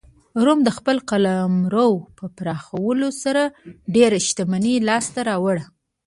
[0.45, 3.43] روم د خپل قلمرو په پراخولو سره
[3.95, 5.65] ډېره شتمنۍ لاسته راوړه.